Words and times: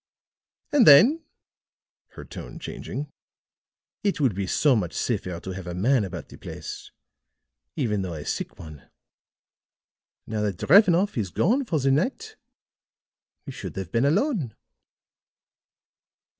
And 0.71 0.87
then," 0.87 1.23
her 2.13 2.25
tone 2.25 2.57
changing, 2.57 3.11
"it 4.03 4.19
will 4.19 4.29
be 4.33 4.47
so 4.47 4.75
much 4.75 4.93
safer 4.93 5.39
to 5.39 5.51
have 5.51 5.67
a 5.67 5.75
man 5.75 6.03
about 6.03 6.29
the 6.29 6.37
place 6.37 6.89
even 7.75 8.01
though 8.01 8.15
a 8.15 8.25
sick 8.25 8.57
one. 8.57 8.89
Now 10.25 10.41
that 10.41 10.57
Drevenoff 10.57 11.19
is 11.19 11.29
gone 11.29 11.65
for 11.65 11.79
the 11.79 11.91
night, 11.91 12.35
we 13.45 13.51
should 13.53 13.75
have 13.75 13.91
been 13.91 14.05
alone." 14.05 14.55